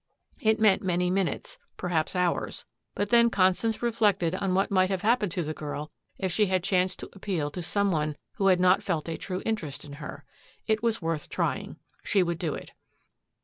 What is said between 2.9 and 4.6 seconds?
But then Constance reflected on